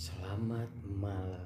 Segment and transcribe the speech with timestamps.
[0.00, 1.44] Selamat malam.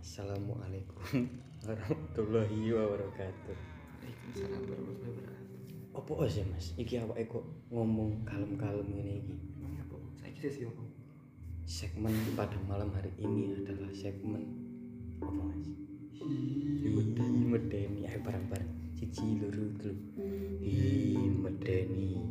[0.00, 1.28] Assalamualaikum
[1.68, 3.52] warahmatullahi wabarakatuh.
[3.52, 6.00] Waalaikumsalam warahmatullahi wabarakatuh.
[6.00, 6.72] Apa sih mas?
[6.80, 9.36] Iki awake kok ngomong kalem-kalem ini iki.
[9.84, 10.00] Apa?
[10.16, 10.84] Saya kira sih apa?
[11.68, 14.40] Segmen pada malam hari ini adalah segmen
[15.20, 15.68] apa mas?
[16.16, 16.88] Hi
[17.44, 18.08] medeni.
[18.08, 18.72] Ayo bareng-bareng.
[18.96, 20.00] Cici luru dulu.
[20.64, 22.24] Hi medeni.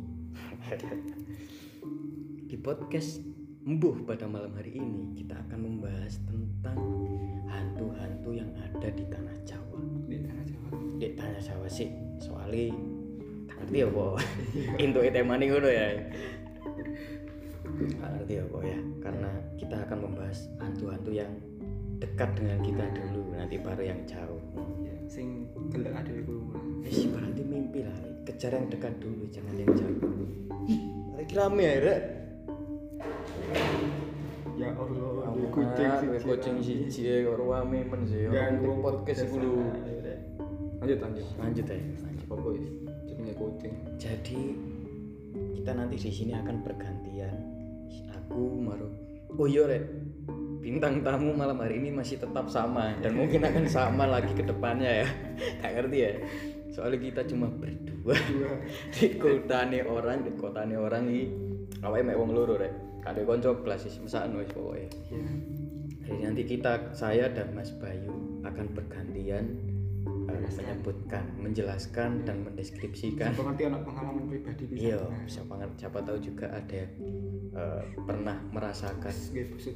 [2.50, 3.31] Di podcast
[3.62, 6.82] Embuh pada malam hari ini kita akan membahas tentang
[7.46, 9.78] hantu-hantu yang ada di tanah Jawa.
[10.10, 10.68] Di tanah Jawa.
[10.98, 11.86] Di tanah Jawa sih,
[12.18, 12.74] soalnya
[13.62, 14.18] ngerti ya po.
[14.82, 15.94] Untuk tema ngono ya.
[18.02, 21.30] Ngerti ya po ya, karena kita akan membahas hantu-hantu yang
[22.02, 24.42] dekat dengan kita dulu, nanti baru yang jauh.
[24.82, 26.50] Ya, sing gelek ada iku.
[26.82, 27.94] Eh, berarti mimpi lah,
[28.26, 30.02] kejar yang dekat dulu, jangan yang jauh.
[31.14, 31.78] Lagi rame ya,
[35.52, 36.18] kucing siji.
[36.24, 38.26] kucing siji ya kok rame men sih.
[38.28, 39.52] Ganggu Ngomong podcast iku lho.
[40.82, 41.26] Lanjut lanjut.
[41.38, 41.78] Lanjut ya.
[41.78, 42.26] Lanjut.
[42.26, 42.66] Apa guys?
[43.06, 43.74] Jenenge kucing.
[43.96, 44.40] Jadi
[45.60, 47.36] kita nanti di sini akan bergantian.
[48.16, 48.88] Aku Maru.
[49.38, 49.84] Oh iya Rek.
[50.62, 55.02] Bintang tamu malam hari ini masih tetap sama dan mungkin akan sama lagi ke depannya
[55.02, 55.08] ya.
[55.62, 56.12] Gak ngerti ya.
[56.72, 58.18] Soalnya kita cuma berdua Dua.
[58.98, 61.22] di kotane orang, di kotane orang ini
[61.86, 62.91] awake mek wong loro Rek.
[63.02, 64.86] Kade konco kelas mesakno wis pokoke.
[65.10, 65.26] Ya.
[66.02, 68.10] Jadi nanti kita, saya dan Mas Bayu
[68.42, 69.58] akan bergantian
[70.30, 73.34] eh, menyebutkan, menjelaskan dan mendeskripsikan.
[73.34, 74.82] Siapa ngerti anak pengalaman pribadi bisa.
[74.82, 76.92] Iya, siapa ngerti, siapa tahu juga ada yang
[77.54, 79.14] eh, pernah merasakan.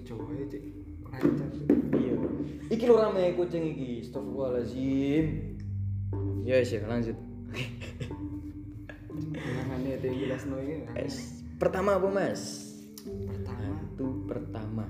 [0.07, 0.63] Jawa ya, Cik.
[1.07, 1.51] Lancar.
[1.95, 2.15] Iya.
[2.67, 4.03] Iki lho rame kucing iki.
[4.03, 5.27] Astagfirullahalazim.
[6.43, 7.15] Ya, sih lanjut.
[9.87, 10.91] Ini.
[10.99, 11.43] Es.
[11.63, 12.66] Pertama apa, Mas?
[13.07, 14.87] Pertama, Hantu pertama.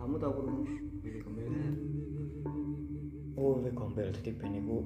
[0.00, 0.58] kamu tahu kurung
[1.04, 1.74] Billy Gombelan?
[3.36, 4.08] Oh, we gombel.
[4.08, 4.80] Jadi ben iku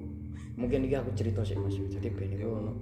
[0.59, 1.79] mungkin iki aku cerita sih Mas.
[1.79, 2.73] Jadi ben iku ono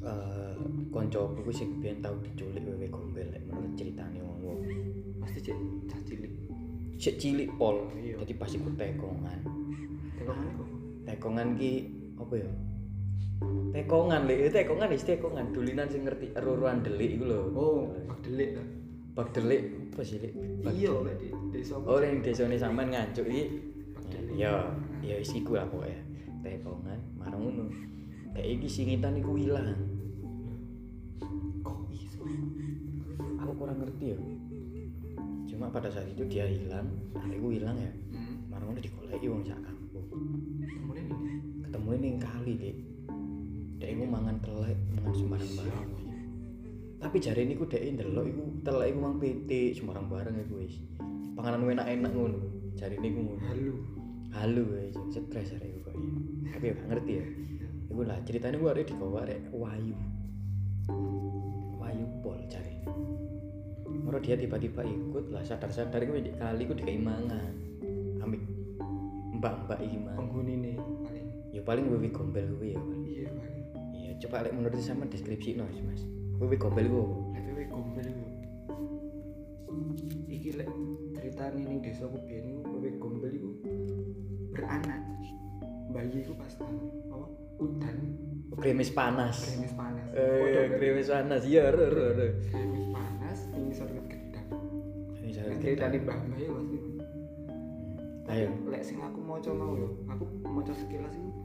[0.00, 0.54] eh
[0.94, 4.58] kancaku ku sing biyen tau diculik wewe gombel lek menurut ceritane wong-wong.
[5.18, 5.56] Pasti Cik,
[5.90, 6.32] cah cilik.
[6.94, 7.90] Sik cilik pol.
[7.98, 8.22] Iya.
[8.22, 9.38] Jadi pas iku tekongan.
[10.14, 10.54] Tekongan.
[11.10, 11.72] Tekongan ki
[12.22, 12.50] apa ya?
[13.40, 17.40] Tekongan lek, tekongan wis tekongan dulinan sing ngerti ero-eroan delik iku lho.
[17.56, 18.60] Oh, bak delik.
[19.16, 19.62] Bak delik
[19.96, 20.32] apa sih lek?
[20.68, 21.80] Iya, lek di desa.
[21.80, 23.44] Oh, ning desane sampean ngancuk iki.
[24.12, 24.36] Delik.
[24.36, 24.68] Ya,
[25.00, 25.96] ya wis iku lah pokoke.
[26.44, 27.64] Tekongan marang ngono.
[28.36, 29.72] Kayak iki singitan iku ilang.
[31.64, 32.20] Kok iso?
[33.40, 34.18] Aku kurang ngerti ya.
[35.48, 36.88] Cuma pada saat itu dia hilang,
[37.32, 37.92] iku hilang ya.
[38.12, 38.52] Hmm.
[38.52, 40.06] Marang ngono digoleki wong sak kampung.
[40.60, 41.32] Kemudian ini.
[41.64, 42.76] Ketemu ning kali, Dik.
[43.80, 45.88] Dek iku mangan telek, mangan sembarang barang.
[47.00, 50.76] Tapi jare niku dek ndelok iku telek iku mang pitik sembarang barang iku wis.
[51.32, 52.38] Panganan enak-enak ngono.
[52.76, 53.40] Jare niku ngono.
[53.48, 54.00] Halo.
[54.30, 55.94] halu guys stres hari itu kok
[56.54, 57.26] tapi ya ngerti ya
[57.90, 59.98] itu lah ceritanya gue ada di bawah ada Wayu
[61.82, 62.86] Wayu pol cari
[63.90, 67.52] Moro dia tiba-tiba ikut lah sadar-sadar di kali gue dikai mangan
[68.22, 68.40] ambil
[69.34, 70.78] mbak-mbak iki mang Penghuni nih
[71.50, 72.78] ya paling wewe gombel ya
[73.10, 73.59] Iya paling.
[74.20, 76.04] Coba lek menurut sama deskripsi no mas
[76.36, 77.04] wewe gombel gue
[77.34, 78.24] LPW gombel itu.
[80.30, 80.68] Iki lek
[81.14, 83.50] cerita ning desa ku biyen wewe gombel iku
[84.50, 85.00] beranak.
[85.90, 87.26] Bayi iku pas apa?
[87.60, 87.96] Udan,
[88.56, 90.06] krimis panas gerimis panas.
[90.16, 94.48] eh krimis panas iya ro ro ro Gerimis panas tinggi sorot gedang.
[95.12, 95.60] Krimis Nah, panas.
[95.60, 96.76] ceritane Mbah Mbah ya pasti.
[98.30, 101.36] ayo Lek sing aku maca mau yo, aku maca sekilas wewe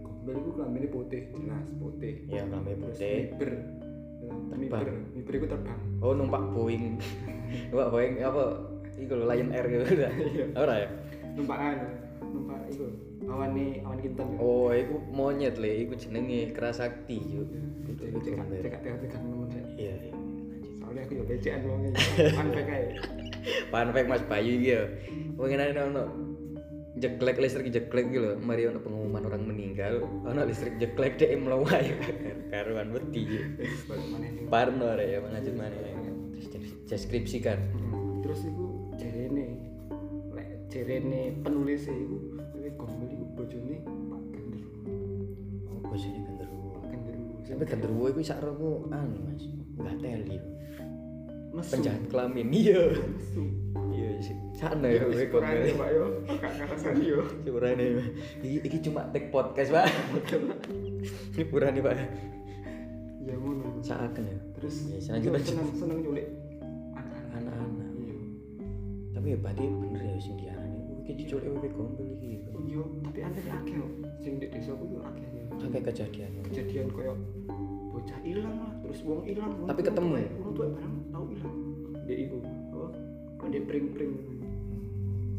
[0.00, 2.14] gombel iku klambine putih, jelas putih.
[2.30, 3.50] ya Terus putih miber.
[4.86, 4.98] Terbang.
[5.18, 5.80] Miber, iku terbang.
[6.00, 6.96] Oh numpak Boeing.
[7.70, 8.44] numpak Boeing apa?
[8.96, 9.84] Iku lho Lion Air gitu.
[10.54, 10.88] Ora ya?
[11.32, 11.88] numpak anu
[12.20, 12.84] numpak iku
[13.24, 17.42] awan nih awan kinten Oh, iku monyet le, iku jenenge Kerasakti yo.
[17.88, 20.14] cek cek cek cek cek temen saya Iya, iya.
[20.76, 21.80] Soalnya aku ya becean wong
[22.36, 23.00] kan kayak
[23.72, 24.82] Fun fact Mas Bayu iki yo.
[25.40, 26.04] Pengen ono
[26.96, 28.36] jeklek listrik jeklek gitu.
[28.36, 31.96] Mari ono pengumuman orang meninggal, ono listrik jeklek dhek mlewai
[32.52, 33.24] karuan nih
[34.52, 35.76] Parno ya lanjut mana
[36.52, 37.58] Terus deskripsikan.
[38.22, 39.56] terus iku jerene
[40.30, 42.16] lek jerene penulis iku
[42.52, 44.68] kuwi gombel iku bojone Pak Genderu
[45.66, 46.76] Oh, bosnya genderuwo.
[46.76, 49.42] Pak Genderu Sampai genderuwo iku sak romo anu Mas.
[49.80, 50.38] Enggak teli.
[51.52, 51.72] Mesum.
[51.78, 52.46] Penjahat kelamin.
[52.50, 52.82] Iya.
[53.92, 56.04] Iya sih sana ya gue kurangnya komen Pak yo.
[56.26, 57.20] Kakak karasan yo.
[57.44, 57.84] Purane
[58.40, 59.86] iki iki cuma take podcast pak.
[61.36, 61.94] Ini purane pak.
[63.22, 63.78] Ya ngono.
[63.80, 64.36] Seakan ya.
[64.56, 65.38] Terus Ya, selanjutnya.
[65.38, 66.26] yo seneng seneng nyulik
[67.36, 67.88] anak-anak.
[67.94, 68.14] Iya.
[69.12, 70.80] Tapi ya berarti bener ya sing diarani.
[71.04, 72.30] Iki diculik WP gombel iki
[72.62, 73.90] Iya, tapi aneh akeh kok.
[74.22, 75.44] Sing di desaku yo akeh ya.
[75.60, 76.30] akeh kejadian.
[76.48, 77.12] Kejadian koyo
[78.02, 79.52] bocah ilang lah, terus wong ilang.
[79.54, 80.14] wong Tapi tua- ketemu.
[80.36, 81.56] Wong tua barang tau ilang.
[82.02, 82.38] Dek iku.
[82.42, 82.86] Apa?
[83.38, 84.12] Kok dek pring-pring.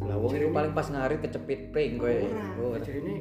[0.03, 2.19] lah wong itu paling pas ngarit kecepit pring Ora,
[2.59, 3.15] oh jadi ini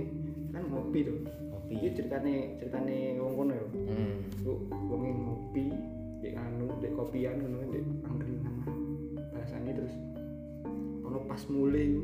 [0.50, 1.14] kan ngopi tuh.
[1.48, 3.66] ngopi Iki ceritane ceritane wong kono yo.
[3.70, 4.52] hmm Lu
[4.88, 5.70] wong ngopi,
[6.18, 8.54] dek anu, dek kopian ngono dek angkringan.
[9.30, 9.94] Bahasane terus
[11.00, 12.02] ono pas mulai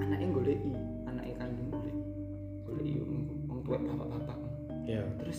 [0.00, 0.72] anaknya goleki,
[1.06, 2.02] anaknya kandung goleki.
[2.64, 3.12] Goleki wong
[3.46, 4.38] wong tua bapak-bapak.
[4.84, 5.38] ya Terus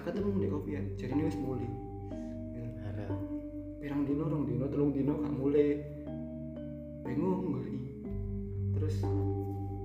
[0.00, 1.68] gak ketemu dek kopian, jadi ini wis mulai.
[2.56, 3.12] Ya, arah
[3.80, 5.76] Pirang dino, rong dino, telung dino gak mulai.
[7.04, 8.00] Bingung goleki.
[8.72, 8.96] Terus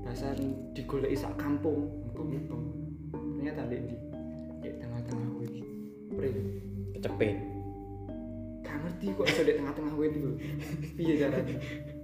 [0.07, 2.63] bahasan digoleki sak kampung, mutung-mutung.
[3.11, 3.95] Ternyata dek di
[4.63, 5.53] di tengah-tengah wit.
[6.15, 6.39] Pring.
[6.95, 7.35] kecepit
[8.65, 10.31] gak ngerti kok iso di tengah-tengah wit itu
[10.97, 11.55] piye caranya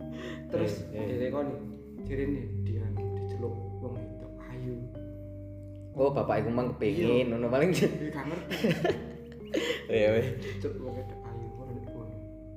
[0.52, 1.32] terus Eh, eh.
[1.32, 1.58] nih
[2.06, 2.81] jadi nih dia
[5.96, 7.72] oh bapak iku mang kepengin ngono paling.
[7.74, 8.56] Dia gak ngerti.
[9.92, 10.40] Ya weh.
[10.40, 11.12] Diceluk wong ayu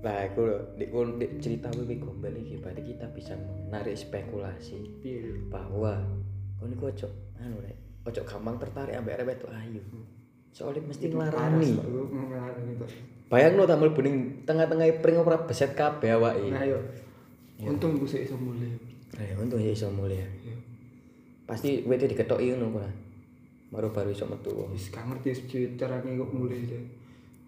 [0.05, 0.85] Nah, aku lho, di,
[1.17, 5.97] di cerita WP Gombel iki berarti kita bisa menarik spekulasi piye bahwa
[6.61, 7.09] kau ini ojo
[7.41, 9.81] anu rek, ojo gampang tertarik ambek arek wedok ayu.
[10.53, 11.73] Soalnya mesti ngelarani.
[13.33, 16.53] Bayang lo tampil bening tengah-tengah pring ora beset kabeh awake.
[16.53, 16.79] nah yo
[17.65, 18.77] untung gue iso mulai
[19.15, 20.21] Eh, untung ya iso mulia.
[20.21, 20.59] Iya.
[21.49, 22.83] Pasti wete diketoki ngono
[23.75, 23.91] ora.
[23.91, 24.55] Baru-baru iso metu.
[24.71, 27.05] wis gak ngerti sih caranya kok mulai deh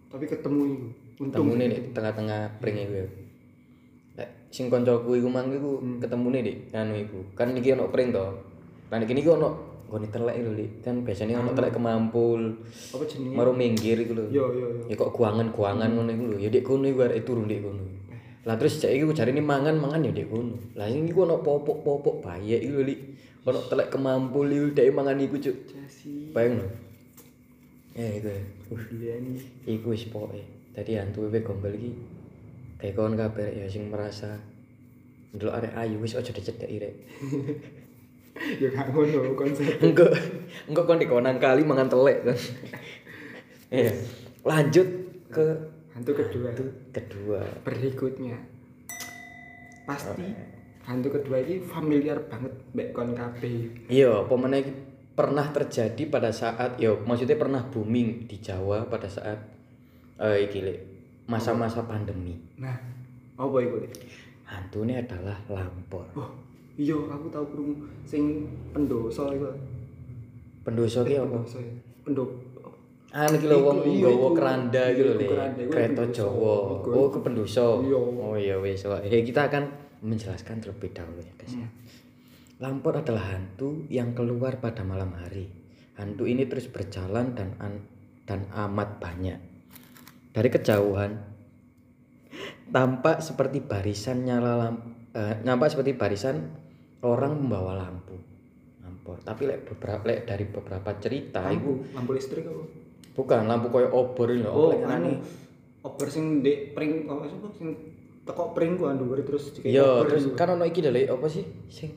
[0.07, 0.87] tapi ketemu itu
[1.21, 2.95] untung Ketemune di tengah-tengah pring iku.
[2.95, 3.07] ya.
[4.21, 7.21] Lek sing kancaku iku mang iku ketemune di anu iku.
[7.35, 8.25] Kan iki ono pring to.
[8.93, 10.71] Lah iki iki ono nggone telek lho, Lik.
[10.85, 12.41] Kan biasanya ono telek kemampul.
[12.97, 14.25] apa jenenge Maro minggir iku lho.
[14.31, 16.37] yo yo yo Ya kok guangan-guangan ngono iku lho.
[16.41, 17.85] Ya dek kono iku arek turun dek kono.
[18.47, 20.57] Lah terus cek iku jarine mangan-mangan ya dek kono.
[20.79, 23.01] Lah sing iku ono popok-popok bayek iku lho, Lik.
[23.47, 25.57] Ono telek kemampul iku dek mangan iku, Cuk.
[26.35, 26.69] Bayang lho.
[27.95, 28.29] Eh iku.
[28.99, 29.15] ya.
[29.15, 29.39] Uh,
[29.71, 30.43] iku wis pokoke.
[30.75, 31.95] Dadi hantu wewe gombel iki
[32.77, 34.37] kayak kawan kabeh ya sing merasa
[35.33, 36.95] ndelok arek ayu wis aja dicedeki rek.
[38.61, 40.05] ya gak ngono konsep Engko
[40.69, 42.39] engko kon dikonan kali mangan telek kan.
[43.67, 43.91] Iya.
[44.47, 44.87] Lanjut
[45.27, 45.47] ke
[45.91, 47.43] hantu kedua hantu kedua.
[47.67, 48.39] berikutnya
[49.83, 50.23] pasti
[50.87, 54.73] hantu kedua ini familiar banget mbak kon kabeh Iya, iki
[55.13, 59.35] pernah terjadi pada saat yo maksudnya pernah booming di Jawa pada saat
[60.17, 60.79] eh iki Lek,
[61.27, 62.39] masa-masa pandemi.
[62.57, 62.77] nah
[63.35, 63.93] apa itu Lek?
[64.47, 66.07] Hantu ini adalah lampor.
[66.15, 66.31] oh
[66.77, 69.49] iya aku tahu krungu sing pendoso itu
[70.63, 71.27] Pendoso ki apa?
[71.37, 71.59] pendoso
[72.03, 72.31] pendok
[73.09, 74.29] Ah iki lho wong Iku, iya, nggawa iku.
[74.35, 75.17] keranda Iya, gitu lho.
[75.17, 76.03] iku iku Kereta.
[76.13, 76.57] Jawa.
[76.77, 76.89] Iku.
[76.93, 77.67] Oh, ke pendoso.
[77.81, 77.97] Iya.
[77.97, 78.85] Oh iya wis.
[78.85, 79.63] Wah, eh, kita akan
[80.07, 81.55] menjelaskan terlebih dahulu ya, guys.
[81.59, 81.69] ya.
[82.63, 85.51] Lampor adalah hantu yang keluar pada malam hari.
[85.99, 87.85] Hantu ini terus berjalan dan an-
[88.25, 89.39] dan amat banyak.
[90.33, 91.13] Dari kejauhan
[92.73, 94.89] tampak seperti barisan nyala lampu,
[95.45, 96.55] nampak seperti barisan
[97.05, 98.17] orang membawa lampu.
[98.81, 99.21] Lampor.
[99.21, 102.87] Tapi lek beberapa lek dari beberapa cerita itu lampu lampu listrik apa
[103.17, 104.53] bukan lampu koyo obor ini lho.
[104.53, 105.13] oh anu anane.
[105.81, 107.69] oper sing dek pring apa sih sing
[108.27, 111.47] teko pring ku andu terus dikek Iya, oper terus kan ono iki lho apa sih
[111.71, 111.95] sing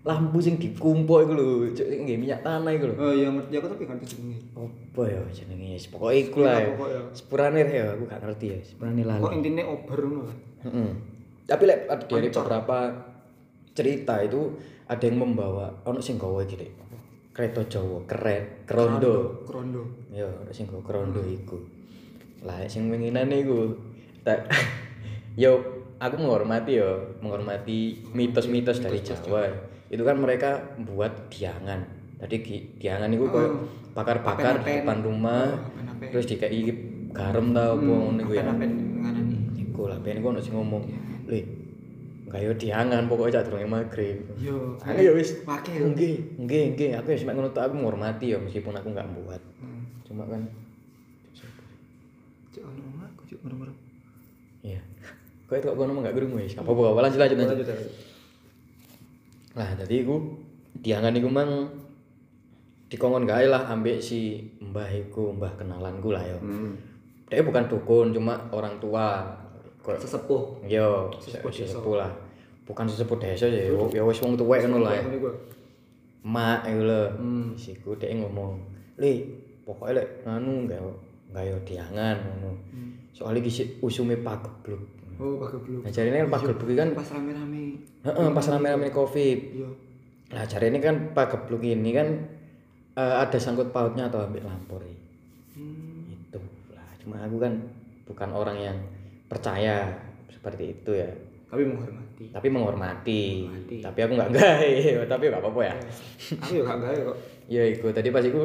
[0.00, 2.94] lampu sing dikumpul iku lho, cuk nggih minyak tanah iku lho.
[2.96, 5.76] oh iya ngerti aku tapi ganti jenenge Apa ya jenenge?
[5.92, 6.56] Pokoke iku lah.
[6.56, 6.72] ya.
[6.72, 7.00] pokoknya.
[7.12, 9.20] Sepurane ya aku gak ngerti ya, sepurane lali.
[9.20, 10.24] kok intinya oper ngono
[10.60, 10.90] Heeh.
[11.44, 12.78] Tapi lek ada dari beberapa
[13.72, 14.40] cerita itu
[14.88, 16.68] ada yang membawa ono sing gawa iki.
[17.30, 19.46] Kereta Jawa, keren, kerondo.
[19.48, 21.56] krondo Ya, ono sing gawa kerondo iku.
[22.44, 23.76] Lah sing winginan iku
[24.24, 24.48] tak
[25.40, 25.52] yo
[25.96, 29.48] aku menghormati yo, menghormati mitos-mitos dari Jawa.
[29.88, 31.80] Itu kan mereka buat diangan.
[32.20, 32.36] Tadi
[32.76, 33.64] diangan itu koyo
[33.96, 36.12] bakar-bakar di depan rumah, apen-apen.
[36.12, 36.60] terus dikai
[37.16, 38.44] garam ta apa ngono iku ya.
[39.56, 40.84] Iku lah ben iku ono sing ngomong,
[41.26, 41.40] "Le,
[42.28, 45.80] gayo diangan pokoknya cak durunge maghrib." yo Aku ya wis Pakai.
[45.80, 46.90] Nggih, nggih, nggih.
[47.00, 49.40] Aku ya cuma ngono tok, aku menghormati ya meskipun aku nggak buat.
[49.58, 49.88] Hmm.
[50.04, 50.44] Cuma kan
[52.52, 53.72] cek ono aku cek ono
[54.60, 54.80] Iya.
[55.50, 56.54] Kok itu kok ngomong gak krungu wis.
[56.54, 57.66] Apa apa lanjut lanjut lanjut.
[59.58, 60.38] Lah dadi iku
[60.78, 61.50] diangan iku mang
[62.86, 66.38] dikongkon gawe lah ambek si mbah iku, mbah kenalanku lah yo.
[66.38, 66.72] hmm.
[67.26, 69.26] Dia bukan dukun, cuma orang tua.
[69.82, 72.14] Kok sesepuh yo Sesepuh sesepuh lah.
[72.62, 75.02] Bukan sesepuh desa ya, yo ya wis wong tuwek ngono lah.
[76.22, 77.02] Mak iku lho.
[77.18, 77.58] Hmm.
[77.58, 78.54] Siku dhek ngomong,
[79.02, 79.26] "Le,
[79.66, 80.90] pokoke lek anu gawe
[81.34, 82.90] gawe diangan ngono." Hmm.
[83.10, 84.99] Soalnya iki sik usume pagebluk.
[85.20, 85.84] Oh, pagebluk.
[85.84, 87.64] Nah, jarine kan iki kan Pas rame-rame.
[88.00, 89.38] heeh pas rame-rame Covid.
[89.52, 89.68] Iya.
[90.30, 92.08] Lah jarine kan pagebluk ini kan
[92.92, 94.80] eh, ada sangkut pautnya atau ambil lampor.
[95.50, 96.08] Hmm.
[96.08, 96.38] itu
[96.70, 97.52] lah cuma aku kan
[98.04, 98.76] bukan orang yang
[99.26, 99.92] percaya
[100.26, 101.10] seperti itu ya
[101.46, 102.24] Tapi menghormati.
[102.30, 103.76] tapi menghormati, Menghormati.
[103.82, 104.70] tapi aku nggak gawe
[105.12, 105.74] tapi nggak apa-apa ya
[106.38, 107.16] Aku ya gak gawe kok.
[107.46, 108.42] ya iku tadi pas iku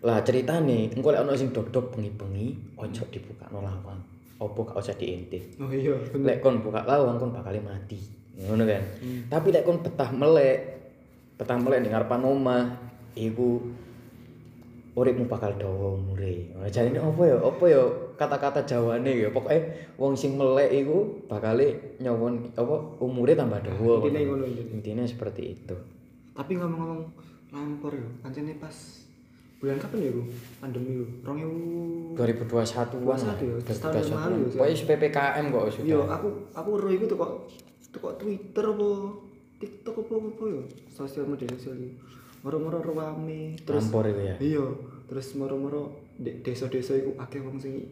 [0.00, 3.98] lah cerita nih engko lek ono sing dok-dok bengi-bengi ojo dibuka no lawang
[4.42, 5.62] opo gak usah diintip.
[5.62, 6.34] Oh iya, bener.
[6.34, 7.98] lek kon buka lawang kon bakal mati.
[8.42, 8.82] Ngono kan?
[8.98, 9.30] Hmm.
[9.30, 10.58] tapi lek kon betah melek
[11.38, 12.62] betah melek ning ngarepan omah
[13.14, 13.62] iku
[14.92, 16.52] uripmu bakal dawa umure.
[16.52, 17.38] Nah, jarine opo ya?
[17.40, 17.82] Opo ya
[18.20, 19.28] kata-kata jawane ya?
[19.32, 21.56] Pokoke wong sing melek iku bakal
[22.02, 24.04] nyawon apa umure tambah dawa.
[24.04, 24.44] Intine ngono.
[24.44, 25.02] intine.
[25.08, 25.76] seperti itu.
[26.32, 27.12] Tapi ngomong-ngomong
[27.52, 29.01] lampor yo, kancane pas
[29.62, 30.22] bulan kapan ya, Bu?
[30.58, 31.06] Pandemi yo.
[31.22, 36.28] 2000 2021 an 21 ya, setahun yang lalu ya, pokoknya PPKM kok sudah Yo, aku
[36.50, 37.30] aku ro iku tuh kok
[37.94, 38.90] tuh kok Twitter apa
[39.62, 41.94] TikTok apa apa yo, sosial media sosial iki.
[42.42, 44.66] Moro-moro rame terus Lampor itu ya iya,
[45.06, 47.86] terus moro-moro di desa-desa iku akeh wong sing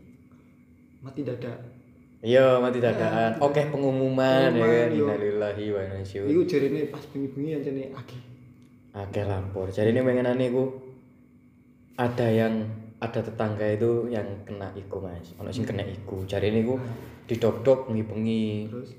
[1.06, 1.54] mati dadak.
[2.20, 5.06] iya mati dadakan oke pengumuman ya Pengumuman, kan iya.
[5.06, 8.20] innalillahi wa inna ilaihi Iku jarine pas bengi-bengi ancane akeh.
[8.90, 9.70] Akeh lampor.
[9.70, 10.89] Jadi ini pengenane iku
[12.00, 12.64] ada yang
[12.96, 15.36] ada tetangga itu yang kena iku mas.
[15.36, 16.24] Ono sing kena iku.
[16.24, 16.80] Jadi ini iku
[17.28, 18.72] didok-dok bengi-bengi.
[18.72, 18.90] Terus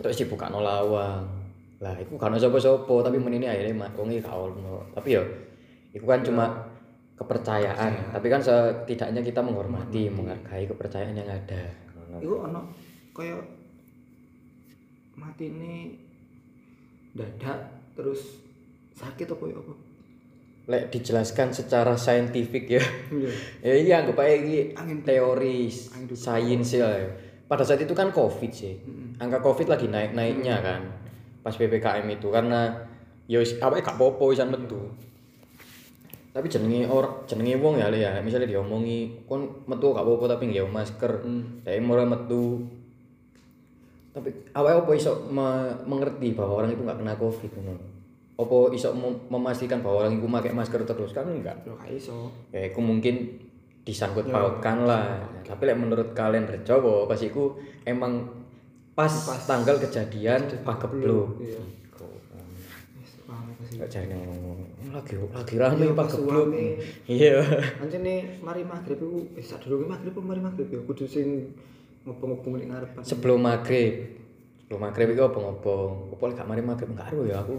[0.00, 1.28] Terus dibuka no lawang.
[1.84, 4.88] Lah iku kan sapa-sapa tapi menini akhirnya mak wong gak ono.
[4.96, 5.22] Tapi yo
[5.92, 6.48] iku kan cuma
[7.20, 8.16] kepercayaan.
[8.16, 11.62] Tapi kan setidaknya kita menghormati, menghargai kepercayaan yang ada.
[12.16, 12.72] Iku ono
[13.12, 13.36] kaya
[15.12, 15.92] matine
[17.12, 17.60] dadak
[17.92, 18.40] terus
[18.96, 19.91] sakit apa ya apa?
[20.62, 22.82] Lek dijelaskan secara saintifik ya.
[23.10, 23.30] Iya.
[23.66, 26.86] ya iya anggap aja ini Angin teoris Angin sains ya.
[27.50, 28.78] Pada saat itu kan covid sih.
[29.18, 30.80] Angka covid lagi naik naiknya kan
[31.42, 32.30] pas ppkm itu.
[32.30, 32.70] Karena
[33.26, 34.86] ya apa gak popo wisan metu.
[36.32, 40.48] Tapi jenenge or jenenge wong ya Le, ya misalnya diomongi kon metu gak popo tapi
[40.48, 41.60] nggak masker Hmm.
[41.66, 42.64] saya mulai metu.
[44.14, 47.91] Tapi awalnya apa iso me- mengerti bahwa orang itu nggak kena covid ngono
[48.32, 51.12] apa iso mem- memastikan bahwa orang itu pakai masker terus?
[51.12, 51.56] Kan enggak.
[51.68, 52.32] Yo gak iso.
[52.48, 53.38] ya itu mungkin
[53.82, 55.18] disangkut pautkan lah.
[55.42, 58.22] tapi lek menurut kalian rejowo pas iku emang
[58.94, 59.10] pas,
[59.42, 61.58] tanggal kejadian pagebluk Iya.
[63.26, 64.58] Pas Gak cari ngomong
[64.92, 66.46] lagi lagi rame pas pagebluk
[67.10, 67.42] iya.
[67.80, 70.68] Ancene mari maghrib iku eh sadurunge maghrib apa mari maghrib?
[70.70, 71.50] Ya kudu sing
[72.04, 73.02] ngobong-ngobong ning ngarepan.
[73.02, 74.14] sebelum maghrib.
[74.62, 76.88] Sebelum maghrib itu ngobong apa lek gak mari maghrib?
[76.94, 77.56] Enggak aruh ya aku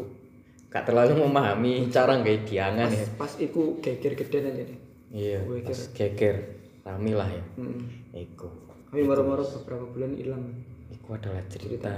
[0.74, 4.80] gak terlalu memahami cara nggak diangan ya Pas iku geger gede aja nih.
[5.14, 6.36] iya Gue pas geger
[6.82, 8.26] rame lah ya Heeh.
[8.26, 8.50] iku
[8.90, 10.44] Tapi moro-moro beberapa bulan hilang.
[10.90, 11.90] Itu adalah cerita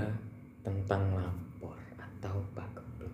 [0.63, 3.11] tentang lampor atau pagebluk.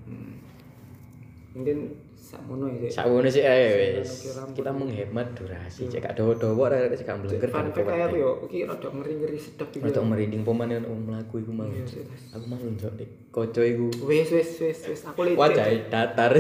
[1.58, 1.78] Mungkin
[2.22, 2.88] sakmono ya.
[2.94, 4.30] Sakmono sih ae wis.
[4.54, 5.90] Kita menghemat durasi.
[5.90, 9.74] Cek gak dawa-dawa rek cek gak mlengker fact kayak aku yo, iki rada ngeri-ngeri sedap
[9.74, 9.82] iki.
[9.82, 11.66] Untuk merinding pemanen om mlaku iku mau.
[11.66, 12.06] Iya.
[12.38, 13.90] Aku mau njok dik koco iku.
[14.06, 15.42] Wes wes wes wes aku lecet.
[15.42, 16.32] Wajahe datar.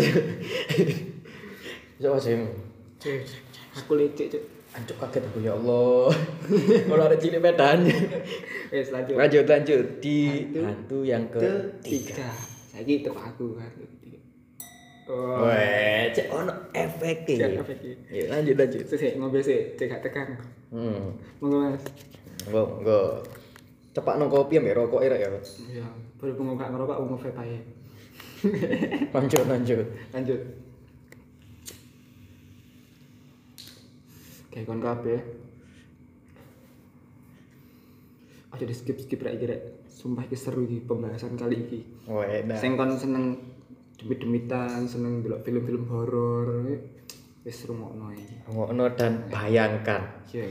[1.97, 2.33] Iso wajah
[3.01, 3.25] Cek,
[3.81, 4.43] Aku lecet, Cuk.
[4.71, 6.13] Ancuk kaget aku ya Allah.
[6.89, 7.83] Kalau ada cilik medan.
[8.71, 9.19] Wes lanjut.
[9.19, 12.29] Lanjut lanjut di Hantu hantu yang ketiga.
[12.71, 13.67] Saiki itu aku kan.
[15.11, 15.43] Oh.
[15.43, 17.43] Weh, cek ono efektif.
[17.43, 17.95] Cek efektif.
[18.07, 18.87] Ya, lanjut lanjut.
[18.87, 20.39] Sik ngombe sik, cek gak tekan.
[20.71, 21.19] Hmm.
[21.43, 21.83] Monggo Mas.
[22.47, 23.11] Enggak, enggak.
[23.91, 25.19] Cepak nang kopi ambek rokok ya.
[25.19, 25.83] Iya,
[26.15, 27.59] baru pengen gak ngerokok aku nge-vape aja.
[29.19, 29.85] Lanjut, lanjut.
[30.15, 30.41] Lanjut.
[34.49, 35.19] Kayak kon kabeh.
[38.51, 39.61] Aja di skip skip rek iki rek.
[39.91, 41.79] Sumpah iki seru iki pembahasan kali iki.
[42.07, 42.57] Oh, enak.
[42.57, 43.50] Sing kon seneng
[44.01, 46.65] demit-demitan, seneng delok film-film horor.
[47.45, 48.35] Wis rungokno iki.
[48.49, 50.25] Ngono dan bayangkan.
[50.29, 50.49] Iya.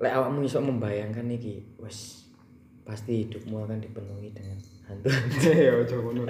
[0.00, 2.28] Lek awakmu iso membayangkan iki, wes
[2.88, 4.56] pasti hidupmu akan dipenuhi dengan
[4.88, 5.12] hantu.
[5.52, 6.24] Ya ojo ngono.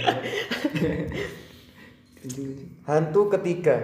[2.83, 3.77] hantu ketiga.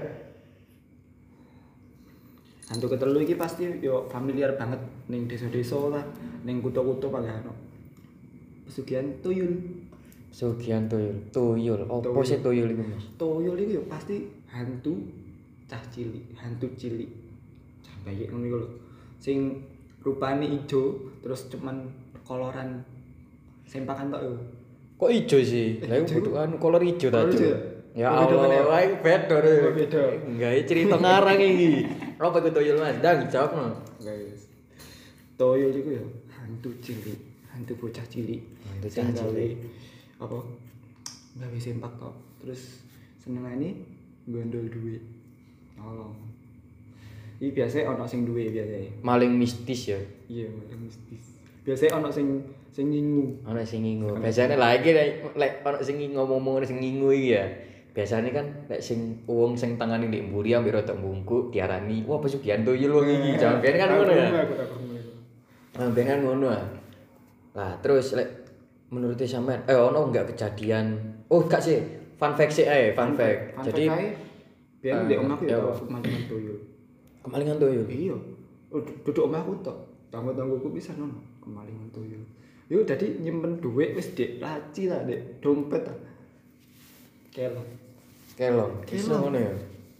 [2.64, 6.04] Hantu ketelu iki pasti yo familiar banget ning desa-desa lah,
[6.42, 7.54] ning kutha-kutha paling ono.
[8.66, 9.83] Pesugihan tuyul.
[10.34, 11.86] Sugihan tuyul, tuyul.
[11.86, 12.26] Opo Tuyul.
[12.26, 13.06] sih tuyul iku, Mas?
[13.14, 14.98] Tuyul itu ya pasti hantu
[15.70, 17.06] cah cilik, hantu cilik.
[17.86, 18.68] Cah bayi ngono iku lho.
[19.22, 19.62] Sing
[20.02, 21.86] rupane ijo terus cuman
[22.26, 22.82] koloran
[23.62, 24.34] sempakan tok yo.
[24.98, 25.78] Kok ijo sih?
[25.86, 27.30] Lah iku butuhan kolor ijo ta.
[27.94, 28.26] Ya Oh?
[28.26, 29.38] Allah, iku beda.
[29.38, 30.02] Oh, beda.
[30.26, 31.86] Enggak, cerita ngarang iki.
[32.18, 32.98] Apa iku tuyul, Mas?
[32.98, 33.70] Dang, jawabno.
[34.02, 34.50] Guys.
[35.38, 36.02] Tuyul itu ya
[36.42, 37.22] hantu cilik,
[37.54, 39.54] hantu bocah cilik Hantu Sing cah gawe cilik.
[40.24, 40.38] Apa?
[41.34, 42.84] Gawe sempak tok terus
[43.20, 43.84] senengane
[44.28, 45.02] gondol duit.
[45.76, 46.14] Nolong.
[47.42, 48.90] Iki biasanya ono sing duwe biasanya.
[49.02, 50.00] Maling mistis ya?
[50.30, 51.34] Iya malah mistis.
[51.66, 52.26] Biasanya ono sing
[52.70, 53.44] sing ngingu.
[53.44, 54.16] Ana sing ngingu.
[54.18, 57.44] Biasanya lagi lek lek ana sing ngomong-ngomong sing ngingu iki ya.
[57.94, 62.62] Biasanya kan lek sing wong sing tangane ndek mburi ambek rada bungkuk diarani wah pesugihan
[62.62, 63.30] tuyul wong iki.
[63.38, 64.28] Jangan ben kan ngono ya.
[65.74, 66.66] Nah, kan ngono ah.
[67.54, 68.33] Lah terus lek
[68.94, 70.94] menurut sampean eh ono enggak kejadian?
[71.26, 71.82] Oh gak sih.
[72.14, 73.58] Fun fact sih eh fun fact.
[73.58, 74.08] Fun jadi fact ae,
[74.78, 76.58] biyen Ah, ndek omahku ya ya mangan tuyul
[77.24, 78.16] kemalingan tuyul iya.
[78.70, 79.78] Oh, du- duduk omahku tok.
[80.14, 82.22] Tangga-tanggaku bisa nono kemalingan tuyul
[82.70, 85.98] yo dadi nyimpen duit wis dek laci lah dek dompet lah
[87.34, 87.70] kelong.
[88.38, 88.72] Kelong.
[88.86, 89.20] Kelong.
[89.26, 89.54] ngono ya?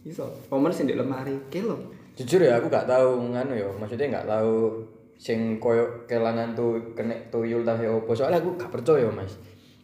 [0.07, 0.25] Iso.
[0.49, 1.91] Momen sing dek lemari kelong.
[2.15, 3.67] Jujur ya aku gak tahu nganu ya.
[3.75, 4.81] Maksudnya gak tahu
[5.15, 9.35] sing koyo kelangan tuh kena tuyul ta ya opo soalnya aku gak percaya mas.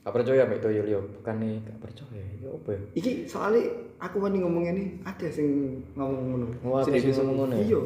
[0.02, 2.82] Gak percaya ambek tuyul yo bukan nih gak percaya ya opo ya?
[2.98, 3.64] Iki soalnya
[4.02, 6.48] aku wani ngomong ini ada sing ngomong ngono.
[6.68, 7.64] Wah, ada sing ngomong ngono ya?
[7.66, 7.82] iya.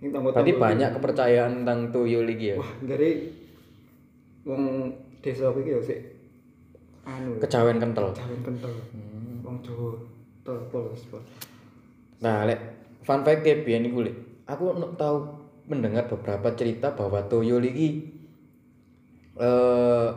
[0.00, 2.56] Tangga-tangga berarti banyak kepercayaan tentang tuyul iki ya?
[2.56, 3.10] Wah dari
[4.48, 4.90] wong
[5.20, 6.00] desa aku iki ya sik.
[7.04, 7.36] Anu.
[7.40, 8.12] Kejawen kental.
[8.12, 8.72] Jawen kental.
[9.44, 9.96] Wong Jawa.
[10.40, 11.20] Tepol spot
[12.20, 12.60] Nah, lek
[13.00, 14.16] fun fact e biyen iku lek.
[14.44, 15.39] Aku no- tahu
[15.70, 18.10] mendengar beberapa cerita bahwa tuyul iki
[19.38, 20.08] eh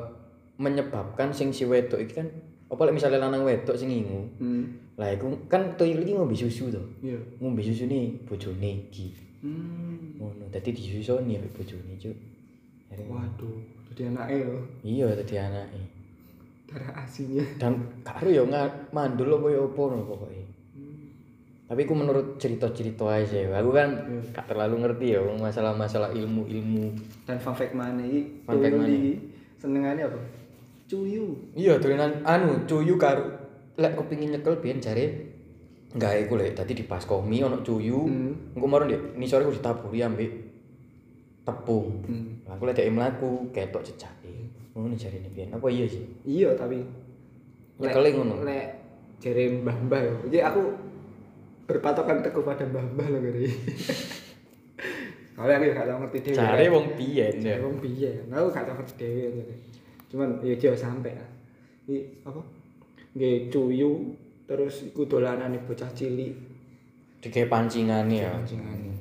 [0.58, 2.28] menyebabkan sing si wedok iki kan
[2.70, 4.22] apa misalnya lanang wedok sing ngingu.
[4.42, 6.82] hmm Lah iku kan tuyul iki ngombe susu to.
[7.02, 9.14] iya Ngombe susu nih bojone iki.
[9.42, 12.16] hmm Ngono, dadi disusoni ambek bojone, Cuk.
[13.10, 13.58] Waduh
[13.90, 15.82] jadi anaknya loh Iya dadi anake.
[16.70, 18.46] darah asinnya Dan karo yo
[18.90, 20.42] mandul apa yo apa ngono pokoke.
[21.74, 23.98] Tapi aku menurut cerita-cerita aja, aku kan
[24.30, 26.94] gak terlalu ngerti ya masalah-masalah ilmu-ilmu
[27.26, 28.94] dan fun fact mana ini Fun fact mana?
[29.58, 30.22] senengannya apa
[30.86, 33.26] cuyu Iya, dolanan anu cuyu karo
[33.74, 35.34] lek kepengin nyekel biyen jare
[35.98, 38.06] gawe iku lek dadi di baskomi ono cuyu.
[38.06, 38.54] Hmm.
[38.54, 40.30] Engko maro ndek nisore ku ditaburi ambek
[41.42, 42.06] tepung.
[42.06, 42.54] hmm.
[42.54, 44.46] Aku lek dhek mlaku ketok jejake.
[44.78, 45.50] Ngono jarene biyen.
[45.50, 46.06] Apa iya sih?
[46.22, 46.86] iya tapi
[47.82, 48.46] Nyekele ngono.
[48.46, 48.68] lek
[49.18, 50.62] jere mbah-mbah yo jadi aku
[51.64, 53.48] berpatokan teguh pada mbah-mbah loh gini
[55.34, 57.56] kalau aku gak tau ngerti dewe Jare wong biyen ya.
[57.58, 59.42] wong piye aku gak tau ngerti jadi.
[60.08, 61.30] cuman ya dia sampai lah
[61.84, 62.42] iki apa
[63.14, 66.36] nggih cuyu terus iku dolanane bocah cilik
[67.20, 68.30] Digawe pancingane ya.
[68.30, 68.92] pancingane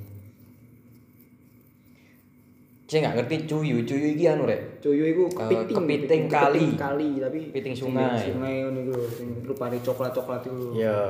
[2.85, 4.79] Saya nggak ngerti cuyu, cuyu iki anu rek.
[4.79, 6.64] cuyu iku Ke- kepiting kepiting kali.
[6.77, 8.20] kali tapi Kepiting sing- sungai.
[8.22, 10.70] sungai ngono iku sing rupane coklat-coklat iku lho.
[10.77, 11.01] Iya.